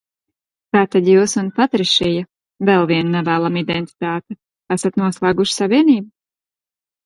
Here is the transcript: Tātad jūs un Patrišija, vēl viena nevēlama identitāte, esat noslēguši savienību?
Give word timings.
Tātad 0.77 1.09
jūs 1.11 1.35
un 1.41 1.51
Patrišija, 1.59 2.23
vēl 2.71 2.89
viena 2.93 3.13
nevēlama 3.19 3.63
identitāte, 3.67 4.41
esat 4.79 5.01
noslēguši 5.05 5.59
savienību? 5.63 6.13